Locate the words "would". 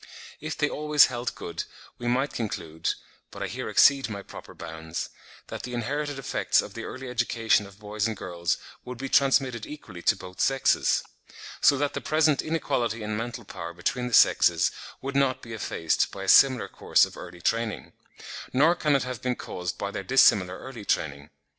8.83-8.97, 15.03-15.15